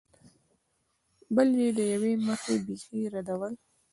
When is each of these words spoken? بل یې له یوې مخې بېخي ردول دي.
بل 1.35 1.47
یې 1.61 1.67
له 1.77 1.83
یوې 1.93 2.11
مخې 2.27 2.55
بېخي 2.65 3.01
ردول 3.13 3.51
دي. 3.57 3.65